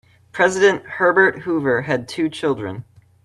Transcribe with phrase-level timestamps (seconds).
[0.31, 2.85] President Herbert Hoover had two children.